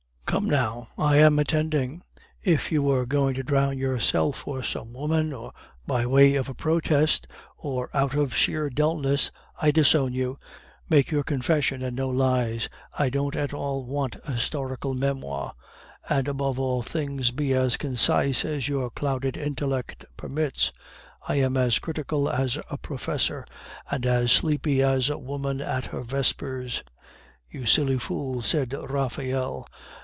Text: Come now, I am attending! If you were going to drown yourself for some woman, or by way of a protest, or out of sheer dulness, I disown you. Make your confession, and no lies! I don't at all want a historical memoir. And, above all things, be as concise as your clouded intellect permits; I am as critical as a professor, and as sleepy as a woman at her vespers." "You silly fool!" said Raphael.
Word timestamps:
Come 0.25 0.45
now, 0.49 0.87
I 0.97 1.17
am 1.17 1.39
attending! 1.39 2.03
If 2.41 2.71
you 2.71 2.83
were 2.83 3.05
going 3.05 3.33
to 3.33 3.43
drown 3.43 3.77
yourself 3.77 4.37
for 4.37 4.63
some 4.63 4.93
woman, 4.93 5.33
or 5.33 5.51
by 5.85 6.05
way 6.05 6.35
of 6.35 6.47
a 6.47 6.53
protest, 6.53 7.27
or 7.57 7.89
out 7.93 8.13
of 8.13 8.33
sheer 8.33 8.69
dulness, 8.69 9.29
I 9.61 9.71
disown 9.71 10.13
you. 10.13 10.39
Make 10.87 11.11
your 11.11 11.23
confession, 11.23 11.83
and 11.83 11.97
no 11.97 12.07
lies! 12.09 12.69
I 12.97 13.09
don't 13.09 13.35
at 13.35 13.53
all 13.53 13.83
want 13.83 14.15
a 14.23 14.31
historical 14.31 14.93
memoir. 14.93 15.53
And, 16.07 16.29
above 16.29 16.57
all 16.57 16.81
things, 16.81 17.31
be 17.31 17.53
as 17.53 17.75
concise 17.75 18.45
as 18.45 18.69
your 18.69 18.89
clouded 18.89 19.35
intellect 19.35 20.05
permits; 20.15 20.71
I 21.27 21.35
am 21.41 21.57
as 21.57 21.77
critical 21.77 22.29
as 22.29 22.57
a 22.69 22.77
professor, 22.77 23.45
and 23.91 24.05
as 24.05 24.31
sleepy 24.31 24.81
as 24.81 25.09
a 25.09 25.17
woman 25.17 25.59
at 25.59 25.87
her 25.87 26.03
vespers." 26.03 26.83
"You 27.49 27.65
silly 27.65 27.97
fool!" 27.99 28.41
said 28.41 28.71
Raphael. 28.73 29.67